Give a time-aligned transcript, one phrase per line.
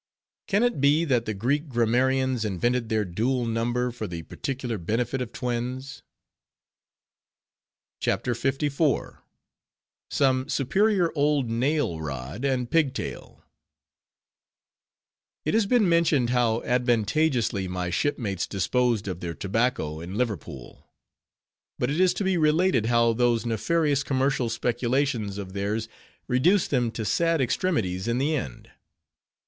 [0.47, 5.21] Can it be, that the Greek grammarians invented their dual number for the particular benefit
[5.21, 6.01] of twins?
[7.99, 9.21] CHAPTER LIV.
[10.09, 13.43] SOME SUPERIOR OLD NAIL ROD AND PIG TAIL
[15.45, 20.89] It has been mentioned how advantageously my shipmates disposed of their tobacco in Liverpool;
[21.77, 25.87] but it is to be related how those nefarious commercial speculations of theirs
[26.27, 28.71] reduced them to sad extremities in the end.